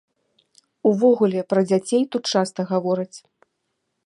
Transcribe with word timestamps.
Увогуле, 0.91 1.39
пра 1.53 1.61
дзяцей 1.69 2.03
тут 2.17 2.23
часта 2.37 2.59
гавораць. 2.75 3.17